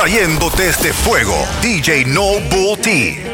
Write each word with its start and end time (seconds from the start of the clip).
trayéndote 0.00 0.66
este 0.66 0.94
fuego. 0.94 1.46
DJ 1.60 2.06
No 2.06 2.40
Bull 2.50 2.78
T. 2.78 3.29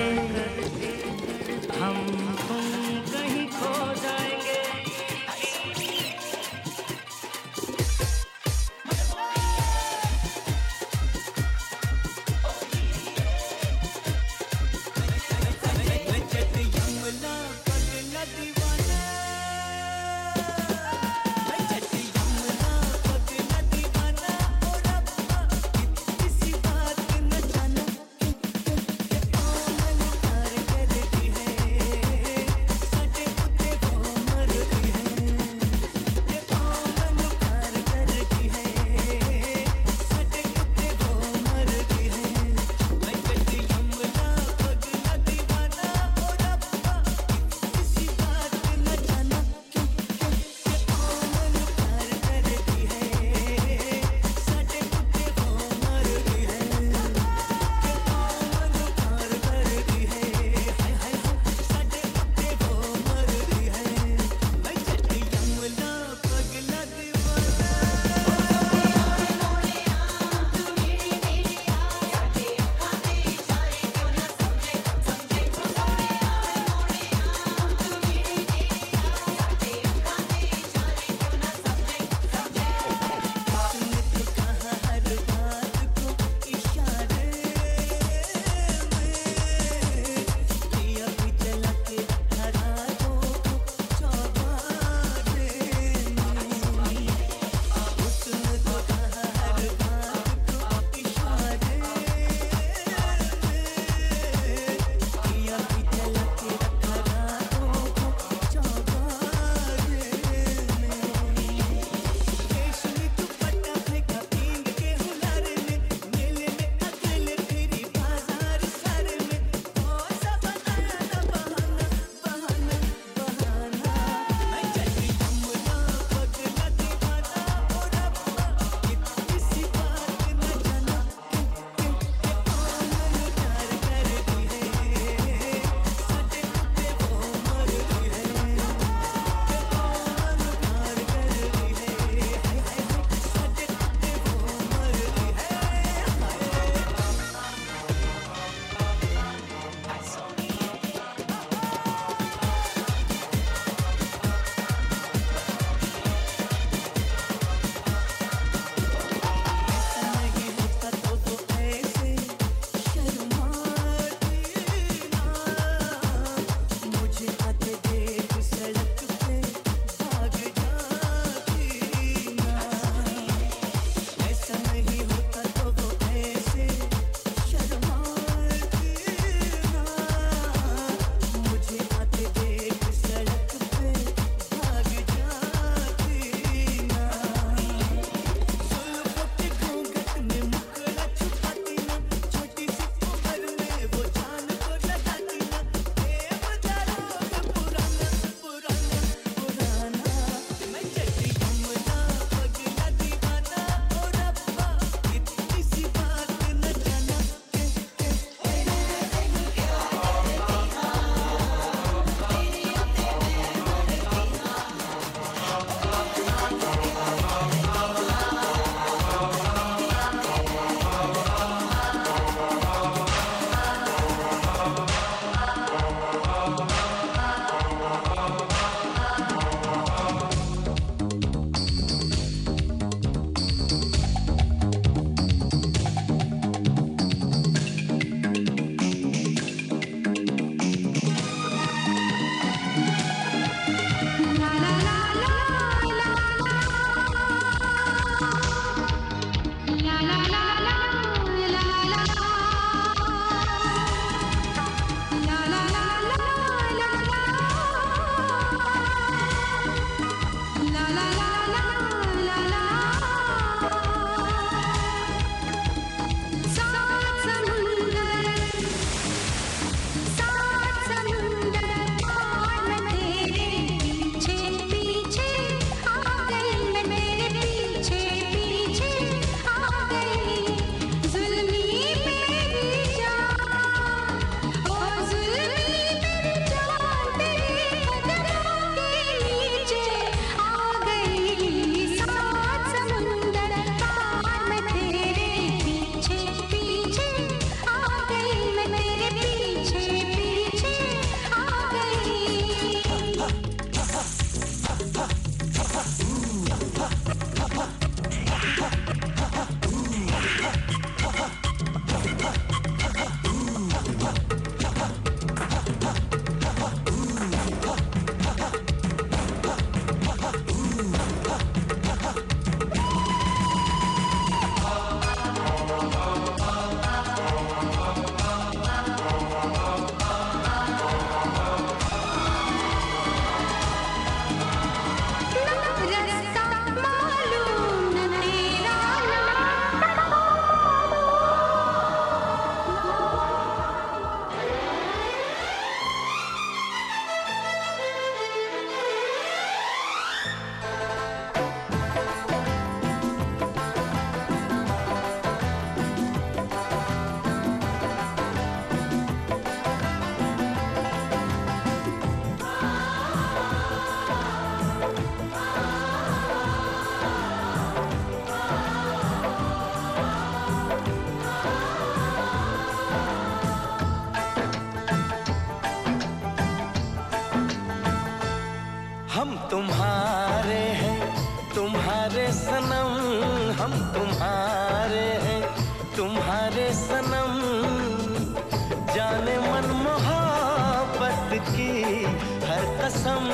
कसम 392.86 393.24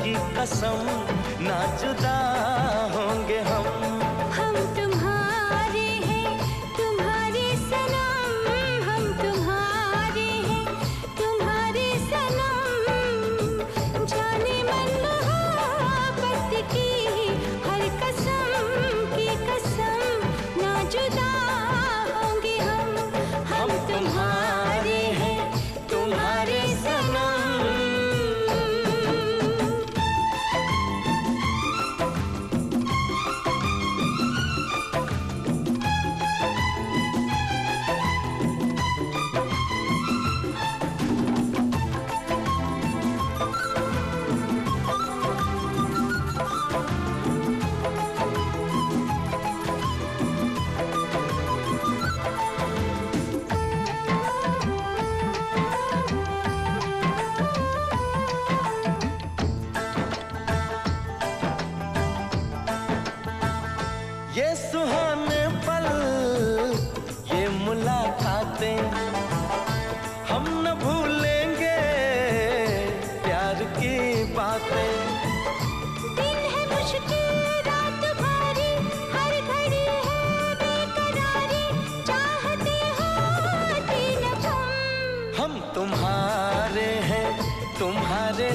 की 0.00 0.12
कसम 0.36 0.86
ना 1.44 1.58
जुदा 1.76 2.16
होंगे 2.94 3.38
हम। 3.48 3.85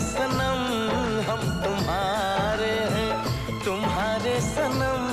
सनम 0.02 0.62
हम 1.30 1.42
तुम्हारे 1.64 2.74
हैं 2.94 3.12
तुम्हारे 3.66 4.40
सनम। 4.42 5.08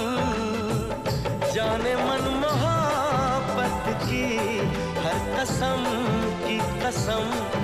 जाने 1.55 1.95
मन 1.97 2.29
मोहब्बत 2.43 3.85
की 4.05 4.25
हर 5.05 5.19
कसम 5.37 5.85
की 6.45 6.59
कसम। 6.83 7.58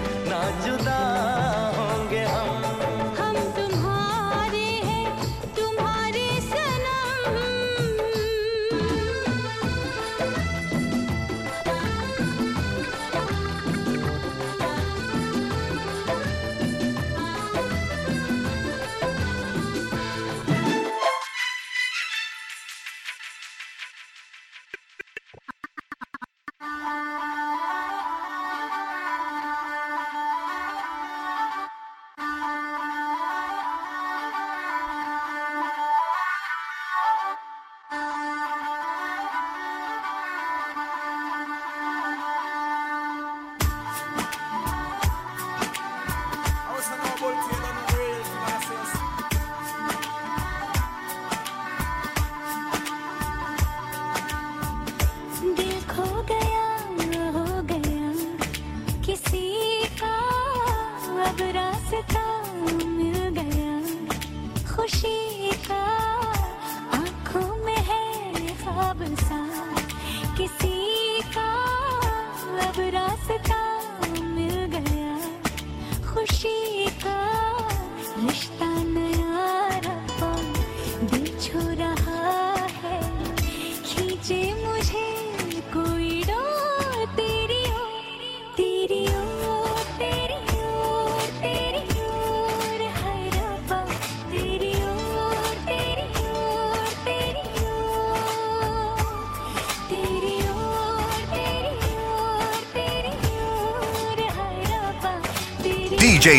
Bye. 26.65 27.04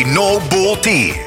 No 0.04 0.40
Bull 0.50 0.76
team. 0.76 1.25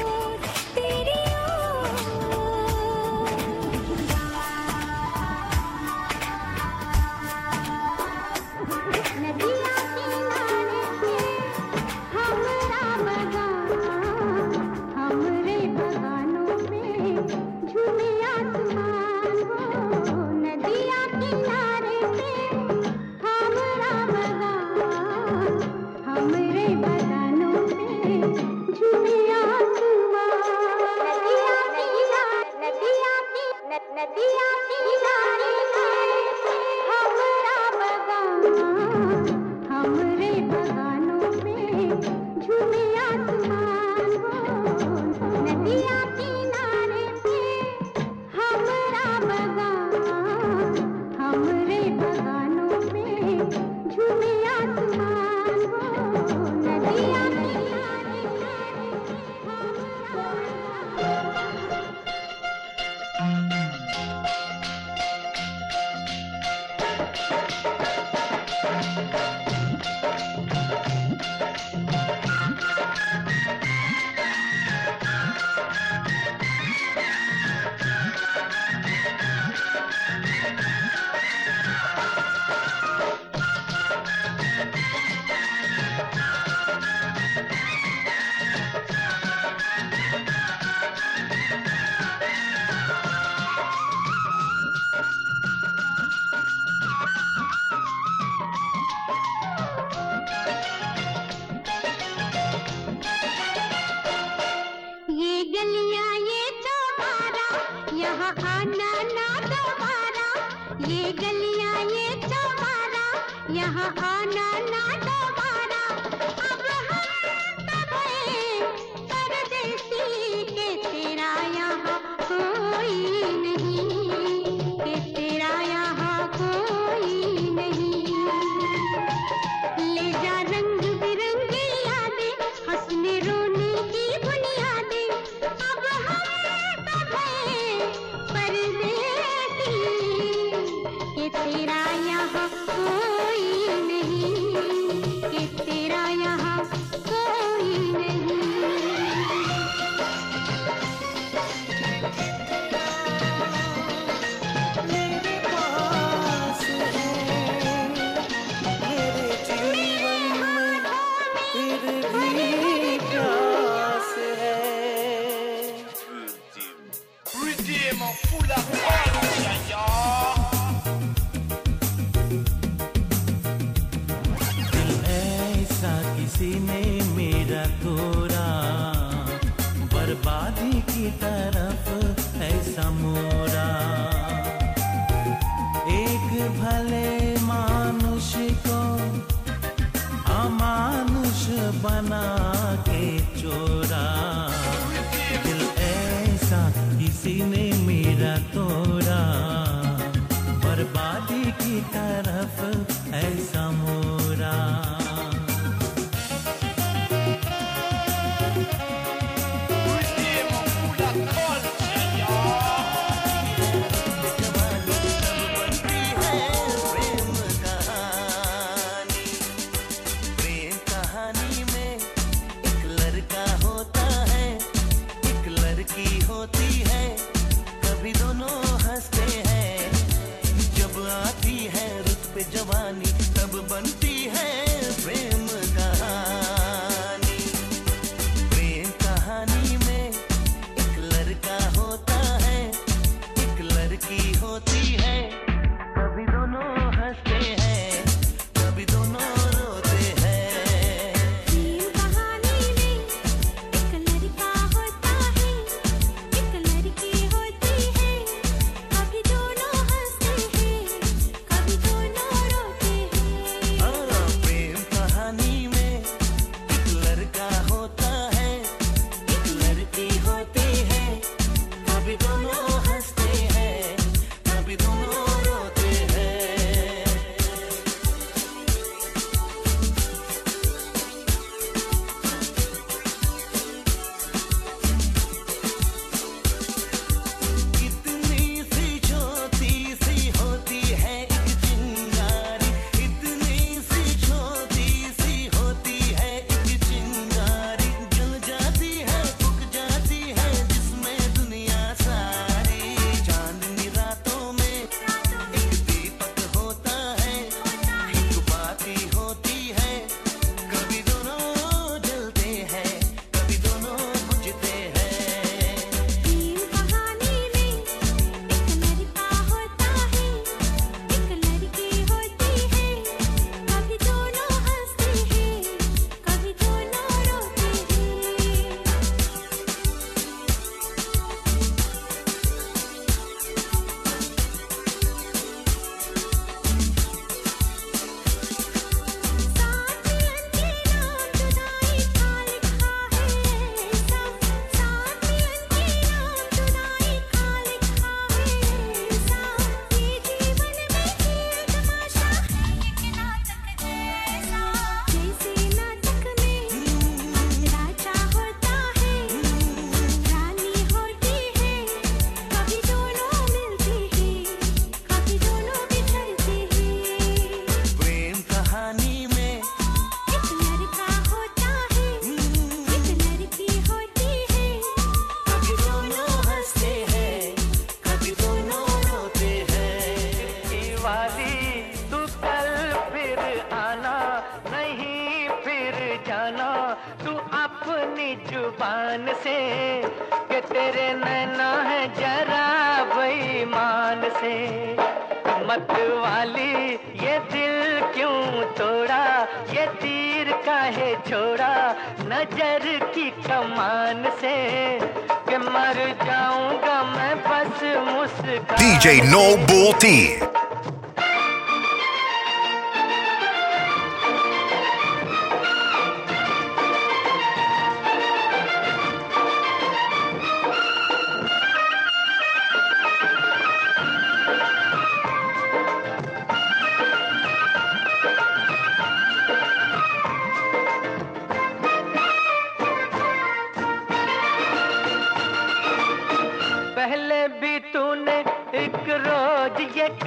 की 180.88 181.10
तरफ़ 181.22 181.79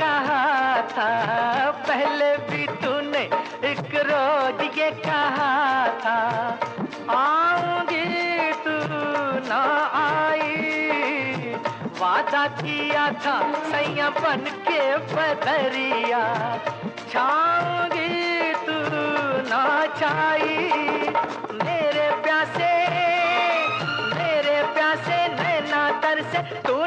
कहा 0.04 0.82
था, 0.92 1.10
पहले 1.88 2.36
भी 2.48 2.66
तूने 2.82 3.24
एक 3.70 3.96
रोज 4.08 4.62
ये 4.78 4.90
कहा 5.00 5.52
था। 6.00 6.18
आऊँगी 7.14 8.52
तू 8.64 8.76
ना 9.48 9.62
आई, 10.00 11.56
वादा 12.00 12.46
किया 12.60 13.06
था 13.26 13.36
सैया 13.64 14.10
बन 14.20 14.46
के 14.68 14.82
बदरिया। 15.14 16.24
छाऊँगी 17.12 18.54
तू 18.66 18.78
ना 19.50 19.64
छाई 20.00 20.58
मेरे 21.64 22.10
प्यासे 22.24 22.74
मेरे 24.16 24.58
प्यासे 24.74 25.20
नैना 25.36 25.90
तर 26.02 26.22
से 26.32 26.42
तू 26.68 26.86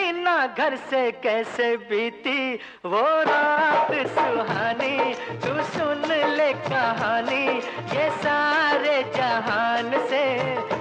ना 0.00 0.46
घर 0.46 0.76
से 0.76 1.12
कैसे 1.12 1.76
बीती? 1.76 2.54
वो 2.86 3.22
रात 3.22 3.92
सुहानी, 3.92 5.14
तू 5.14 5.62
सुन 5.62 6.02
ले 6.36 6.52
कहानी, 6.52 7.46
ये 7.96 8.10
सारे 8.10 9.02
जहान 9.16 9.90
से। 10.06 10.77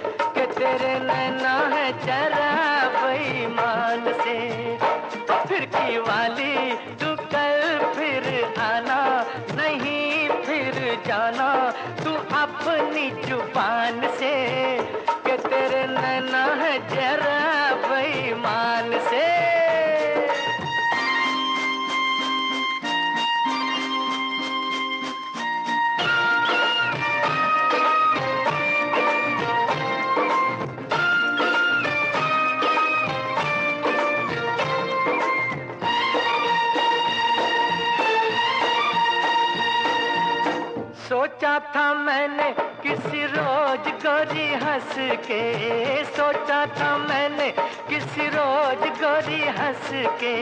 गोरी 44.27 44.53
हंस 44.53 44.95
के 45.25 46.03
सोचा 46.05 46.65
था 46.75 46.97
मैंने, 46.97 47.49
किसी 47.89 48.27
रोज 48.27 48.81
गोरी 48.99 49.39
हंस 49.57 49.89
के। 50.21 50.35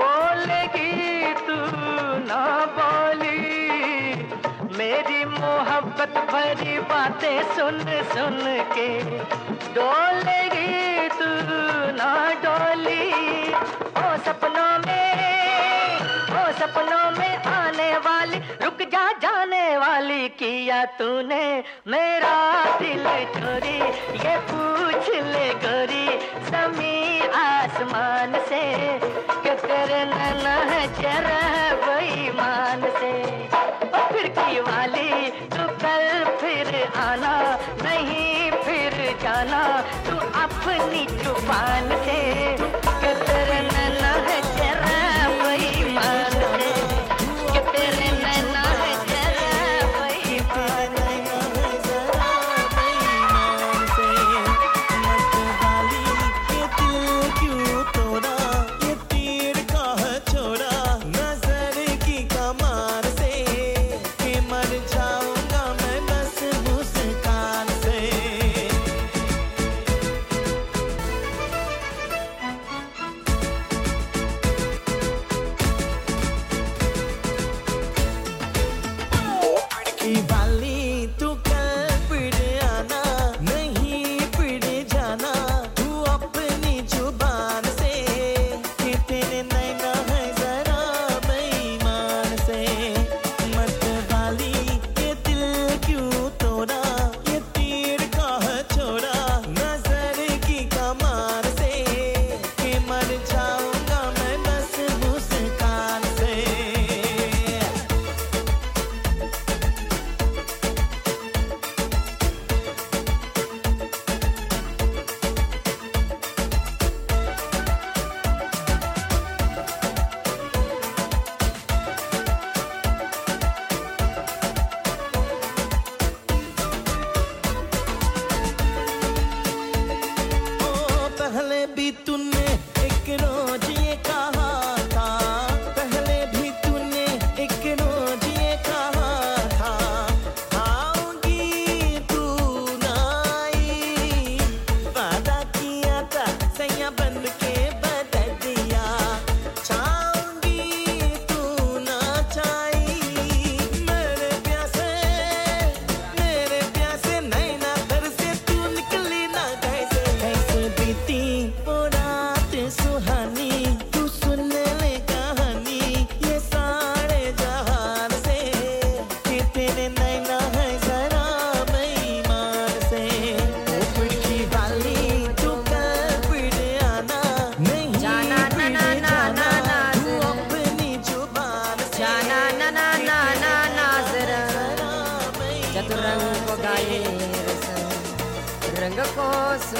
बोलेगी 0.00 1.32
तू 1.46 1.56
ना 2.28 2.44
बोली, 2.76 3.40
मेरी 4.76 5.24
मोहब्बत 5.24 6.18
भरी 6.32 6.78
बातें 6.92 7.42
सुन 7.54 7.80
सुन 8.12 8.38
के। 8.74 8.88
डोलेगी 9.74 11.08
तू 11.18 11.30
ना 11.96 12.12
डोली, 12.44 13.08
ओ 13.52 14.16
सपनों 14.26 14.72
में, 14.86 15.96
ओ 16.36 16.50
सपनों 16.60 17.10
में 17.18 17.29
जा 19.00 19.12
जाने 19.12 19.76
वाली 19.78 20.28
किया 20.28 20.84
तूने? 20.98 21.44
मेरा 21.88 22.36
दिल 22.78 23.04
चोरी, 23.34 23.78
ये 24.24 24.36
पूछ 24.50 25.08
ले 25.08 25.48
गोरी, 25.64 26.08
समी 26.48 27.20
आसमान 27.34 28.32
से 28.48 28.62
कि 29.42 29.54
तेरे 29.66 30.04
नैना 30.04 30.56
है 30.70 30.86
बेईमान 31.84 32.80
से? 33.00 33.12
ओ 33.88 34.06
फिर 34.12 34.28
की 34.38 34.60
वाली, 34.60 35.30
तू 35.30 35.64
कल 35.84 36.24
फिर 36.40 36.92
आना, 36.96 37.36
नहीं 37.82 38.50
फिर 38.50 39.18
जाना, 39.22 39.64
तू 40.10 40.16
अपनी 40.42 41.06
ज़ुबान 41.06 41.88
से 42.04 42.19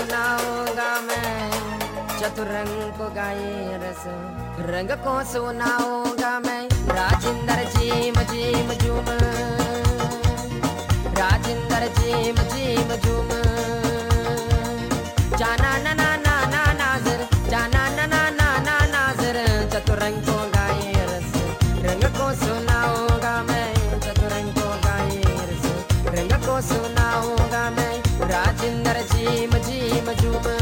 सुनाऊँगा 0.01 1.01
मैं। 1.01 1.51
चतुरंग 2.21 2.93
को 2.93 3.15
गाए 3.15 3.81
रस। 3.83 4.05
रंग 4.59 4.91
को 4.91 5.33
सुनाऊँगा 5.33 6.41
मैं। 6.41 6.69
राजिंदर 6.73 7.65
जीम 7.65 8.15
जीम, 8.15 8.73
झूम। 8.73 9.05
राजिंदर 11.19 11.87
जीम 11.99 12.37
जीम, 12.37 12.97
झूम। 12.97 13.29
जाना 15.37 15.95
ना 15.95 16.10
झूम 30.13 30.60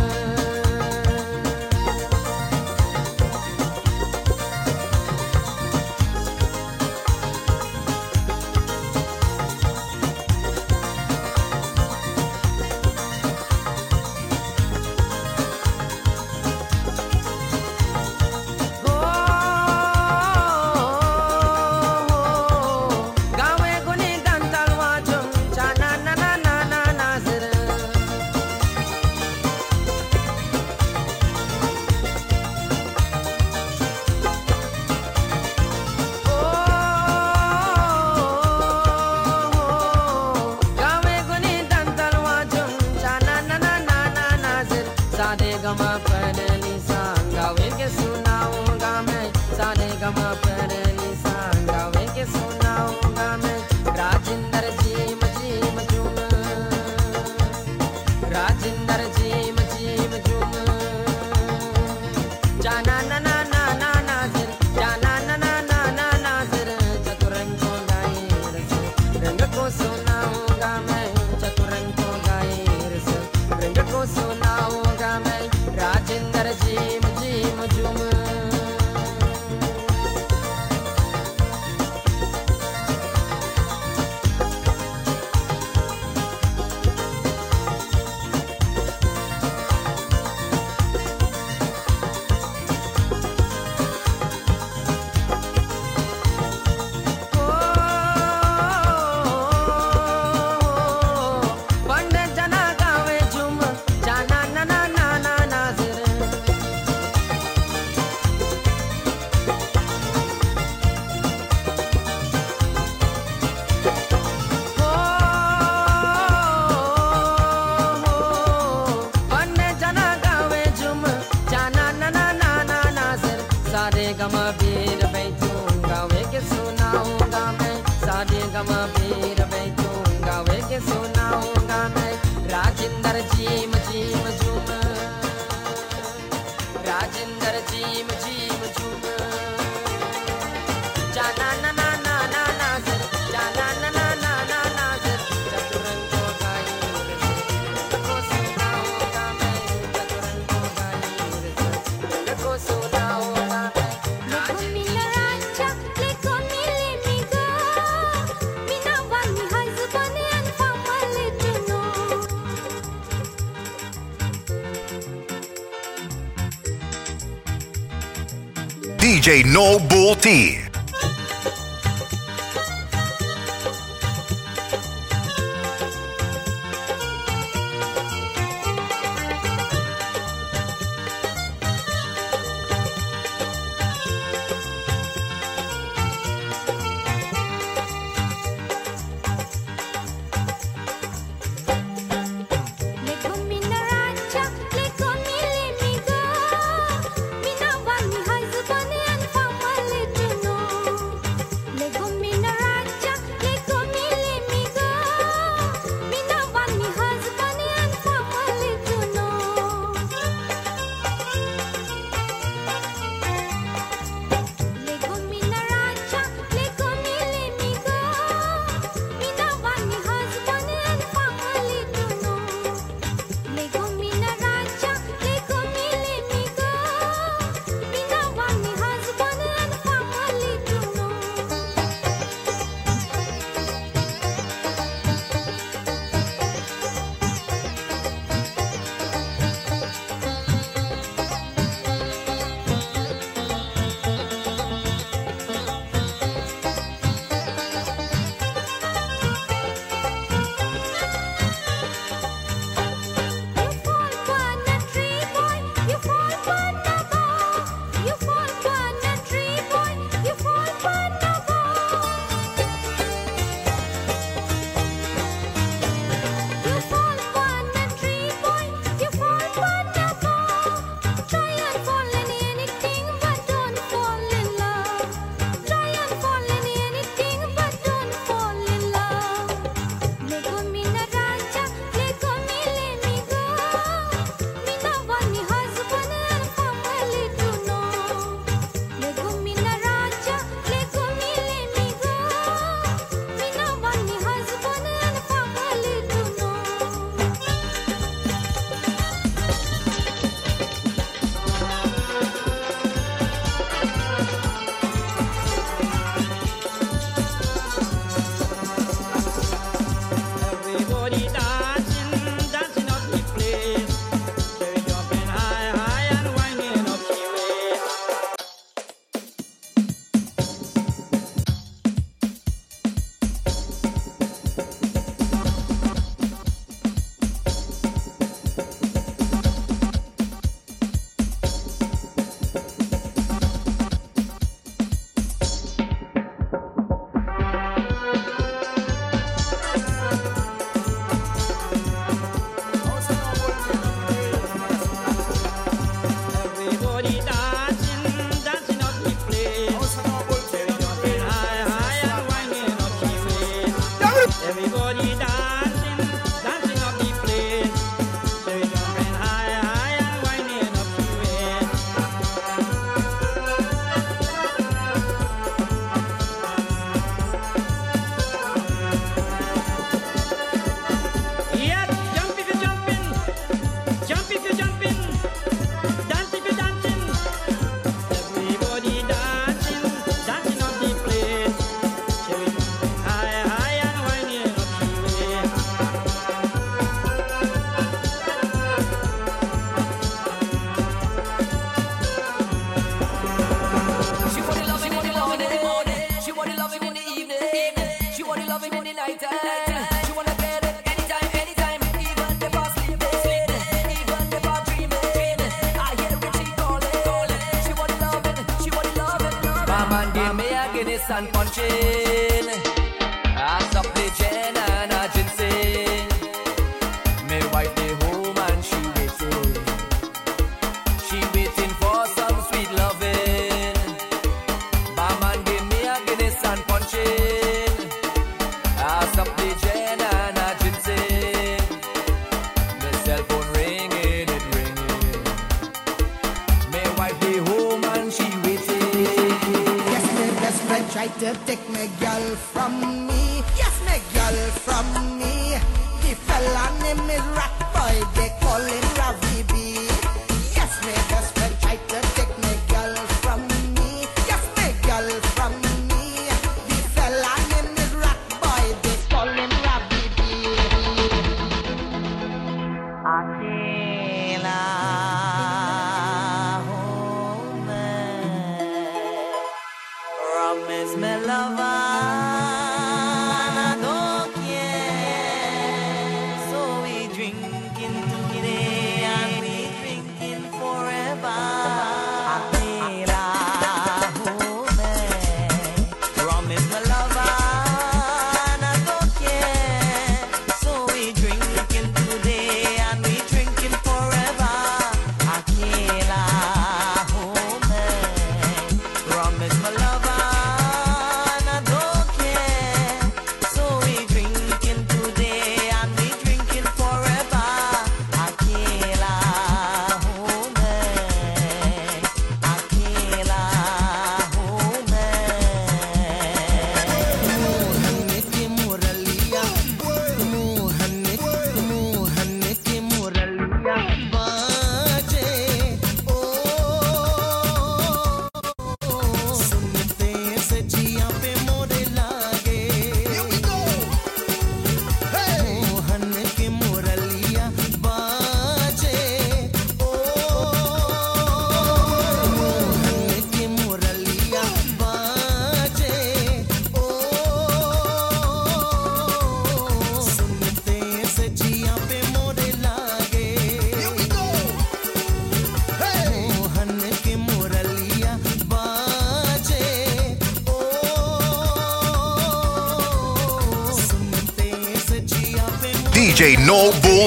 No 169.59 169.77
Bull 169.89 170.15
T. 170.15 170.68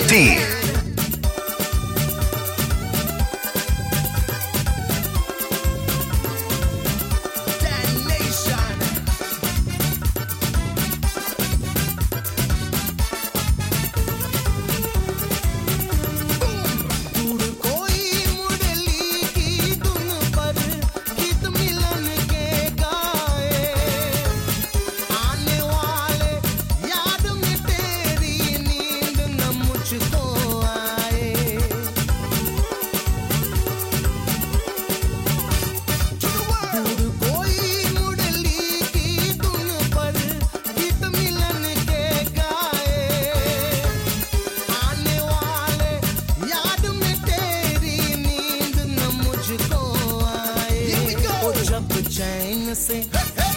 Team. 0.08 0.41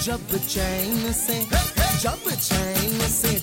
जब 0.05 0.37
चैन 0.47 1.11
से 1.13 1.39
जब 2.03 2.29
चैन 2.47 2.99
से 3.19 3.33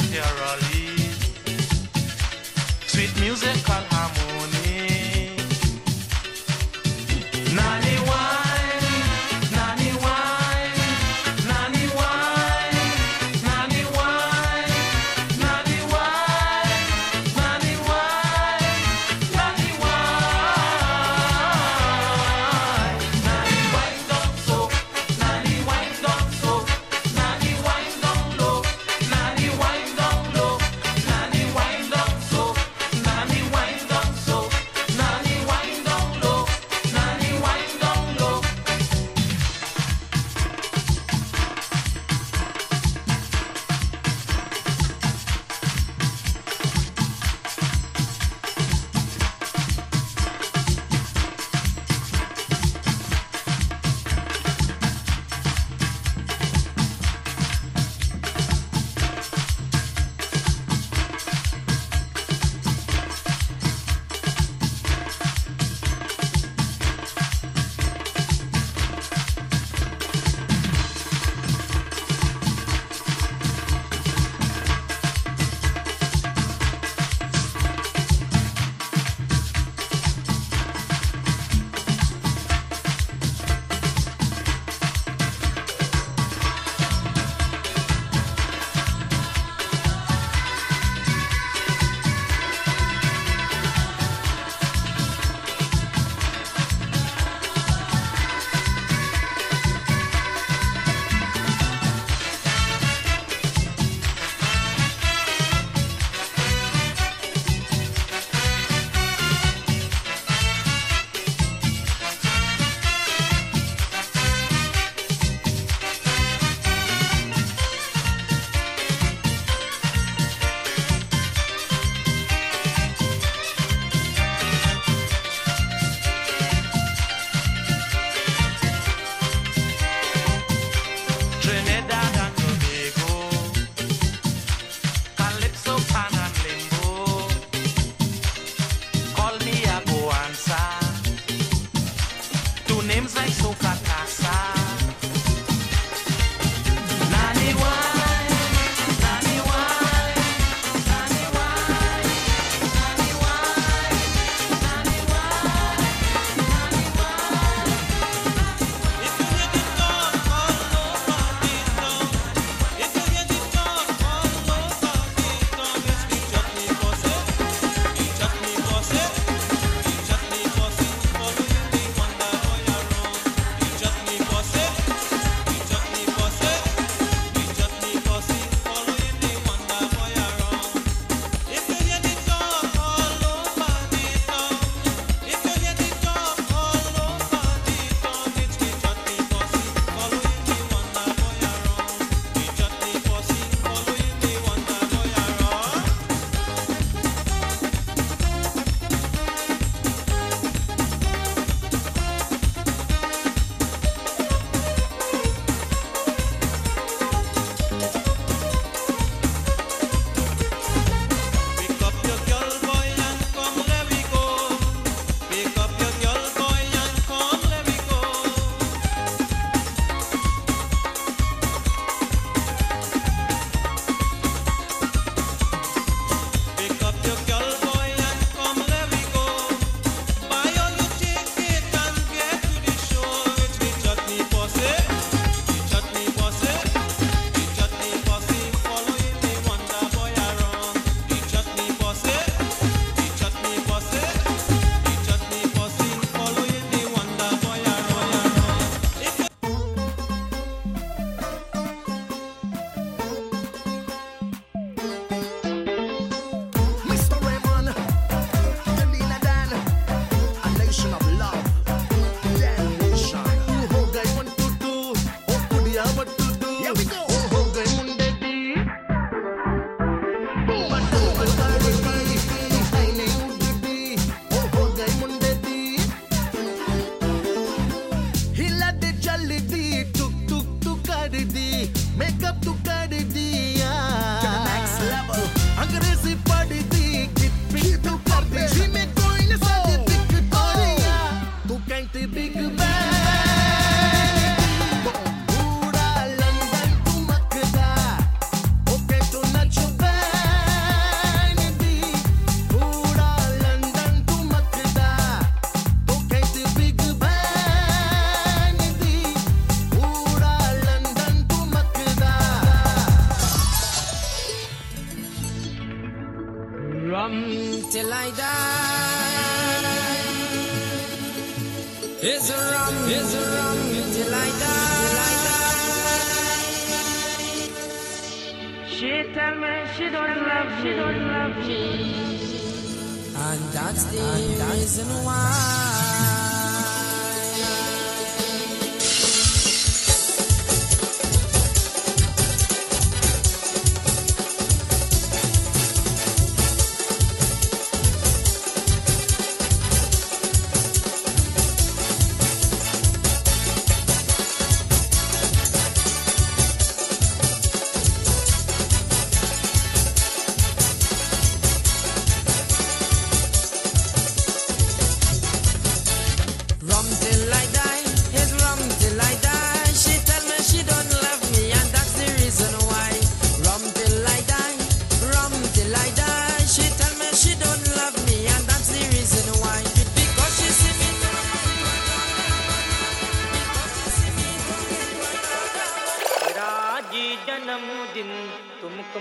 musical. 0.00 0.58
Sweet 2.86 3.20
musical 3.20 3.91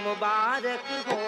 मुबारक 0.04 0.86
हो। 1.08 1.20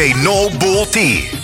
No 0.00 0.48
Bull 0.58 0.86
T. 0.86 1.39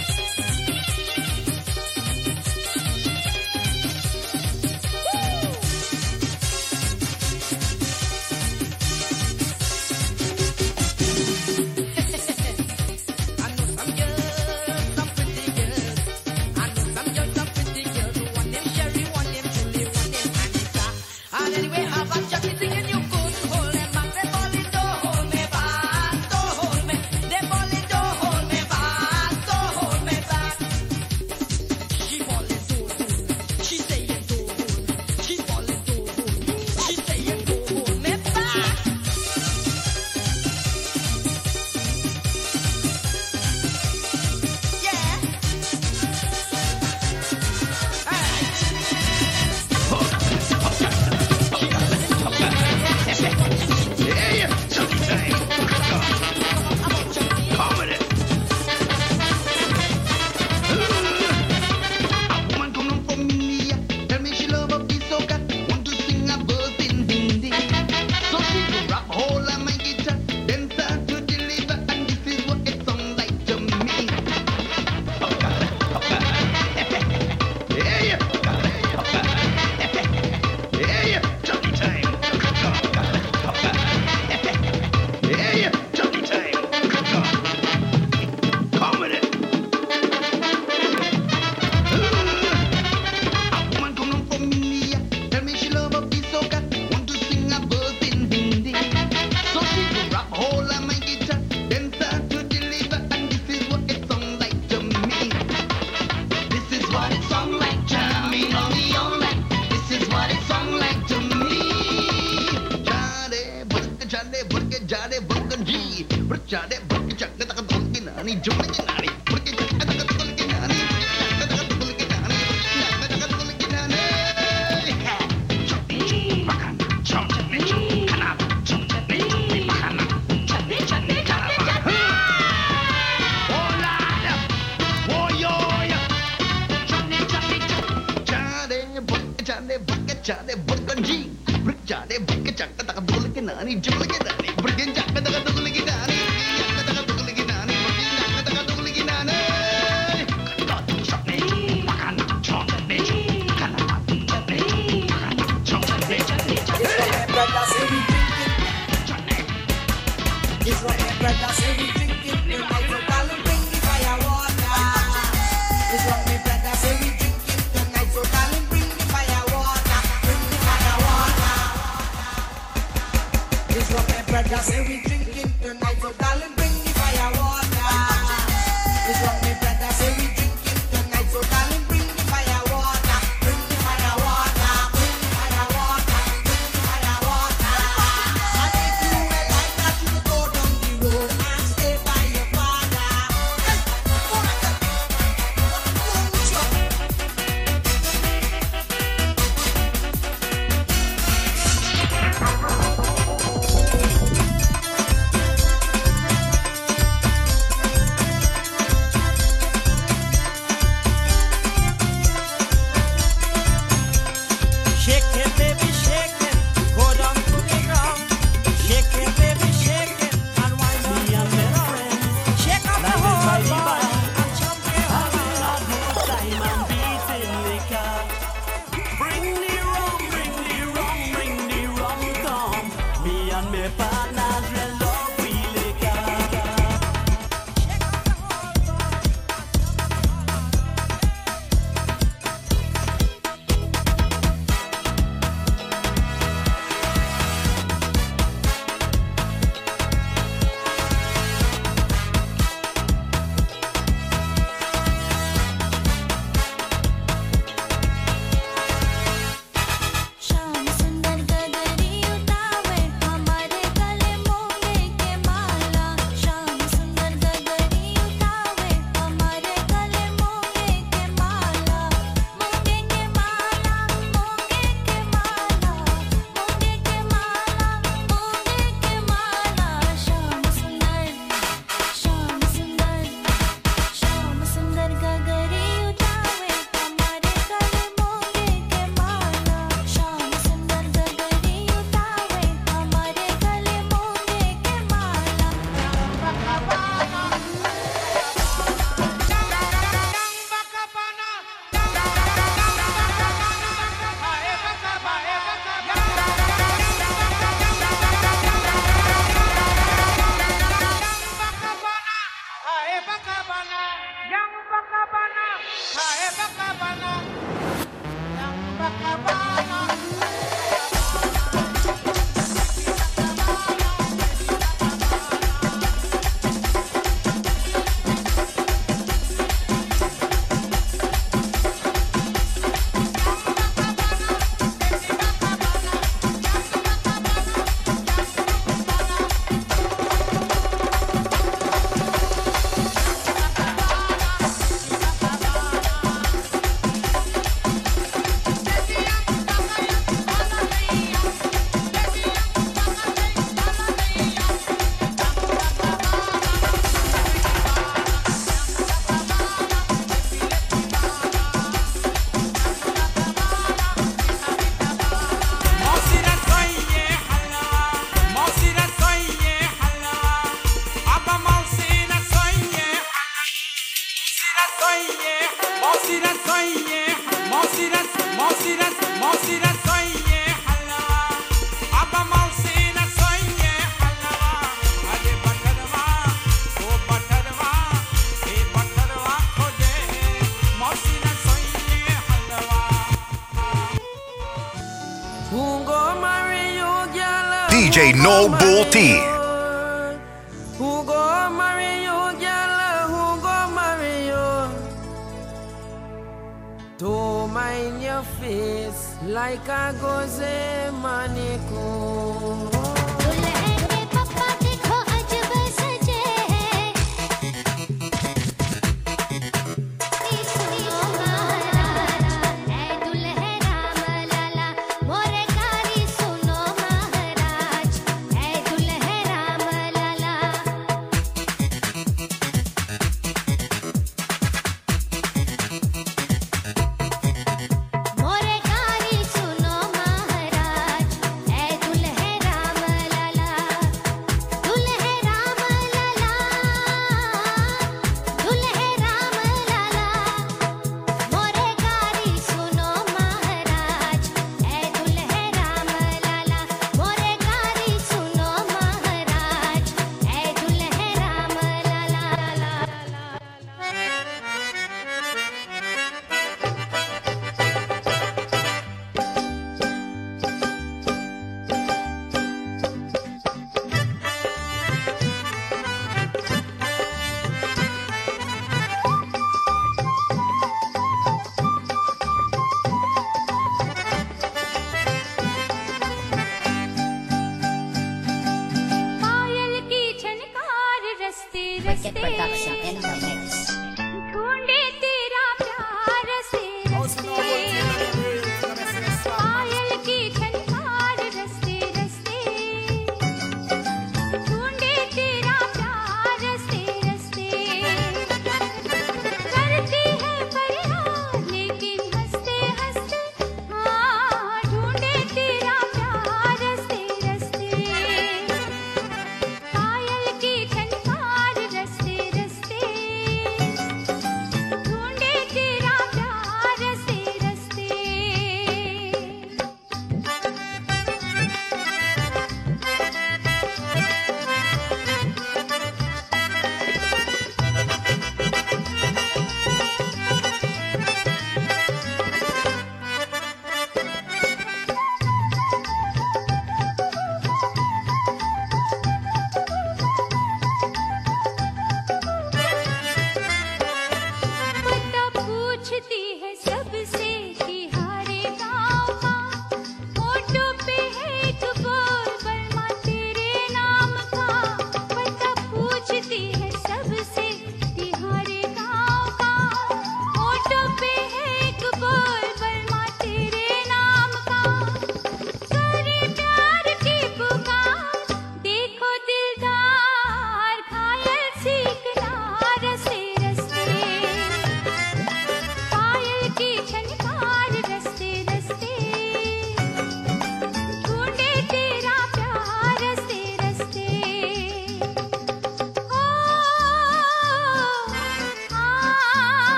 is 160.69 160.83
what 160.83 161.06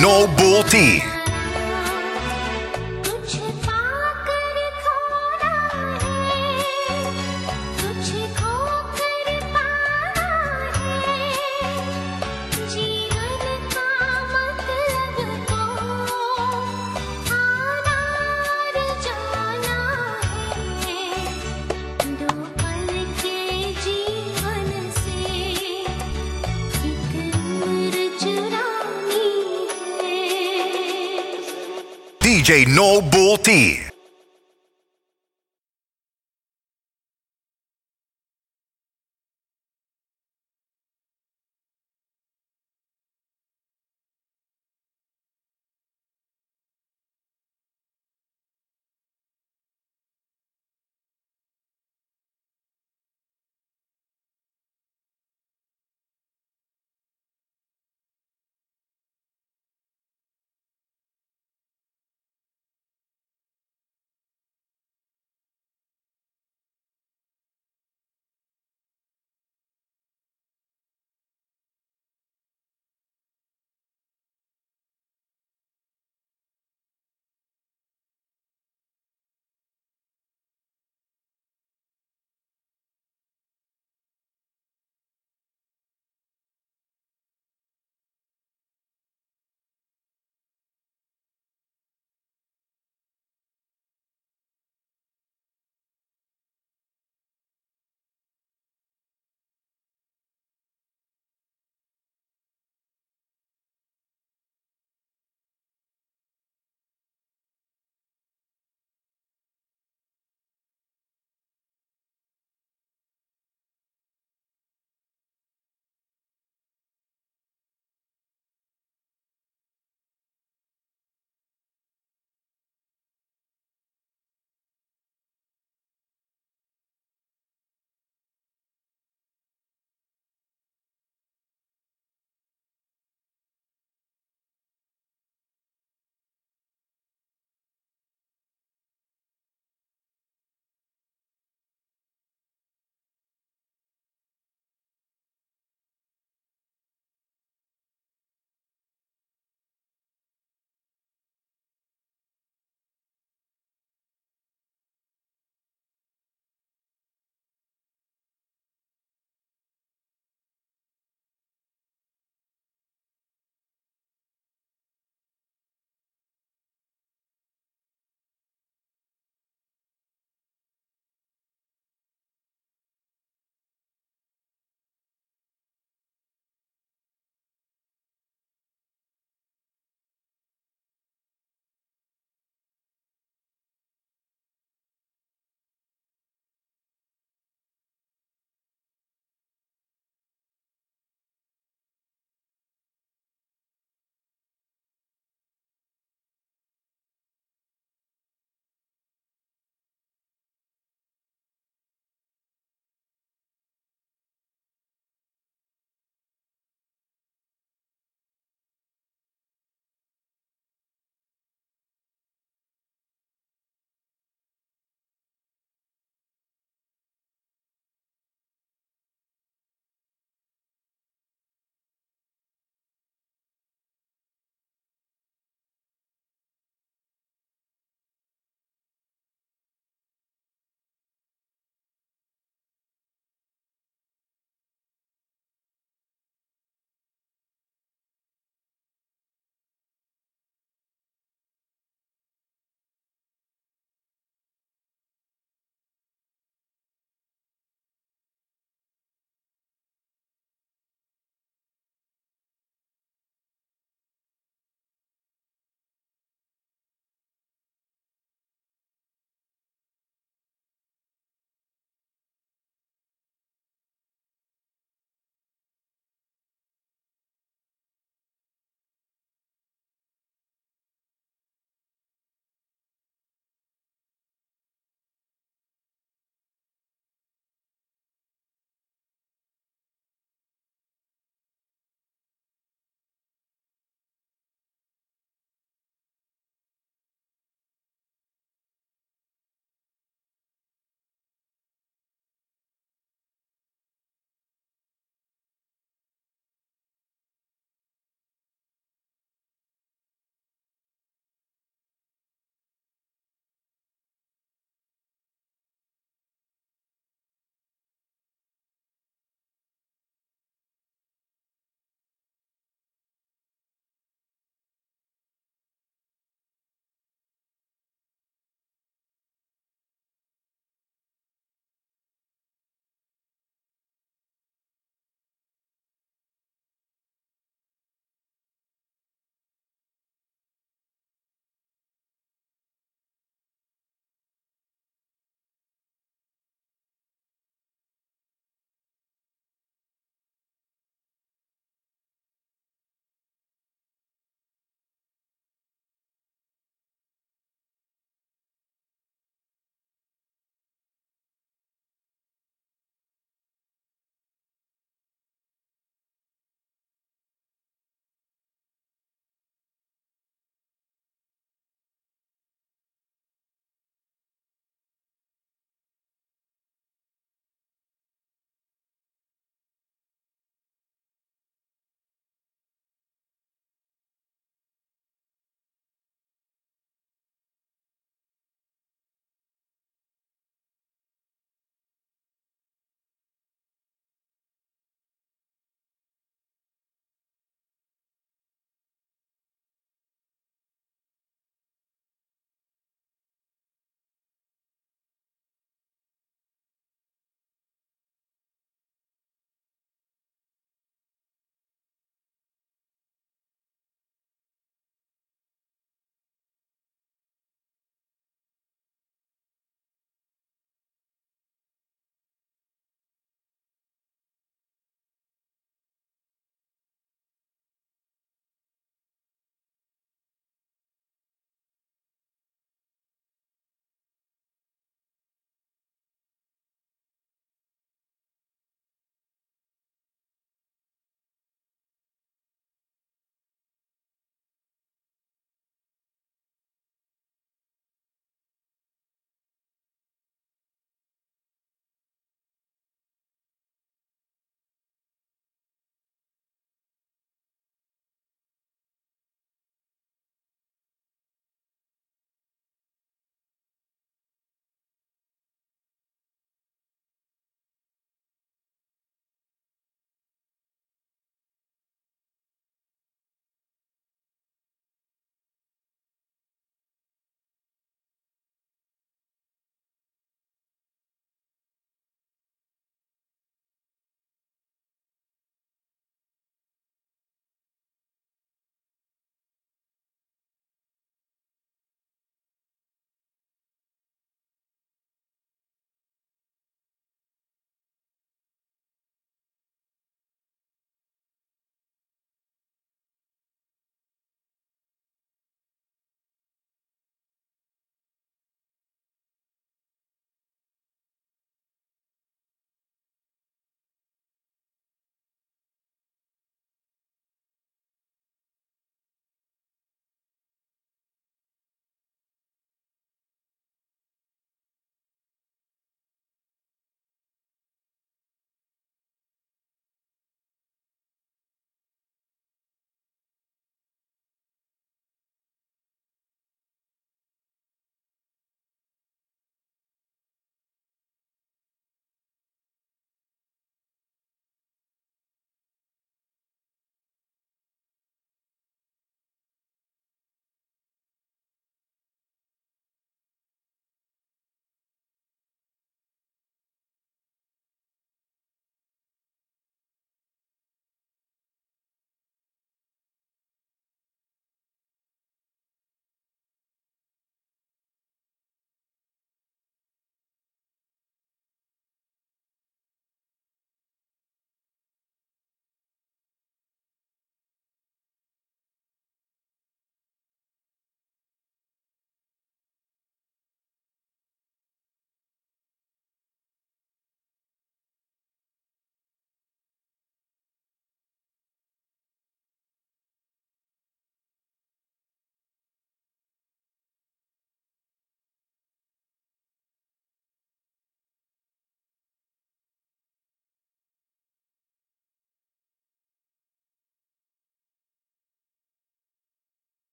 No 0.00 0.26
Bull 0.28 0.62
T. 0.64 1.09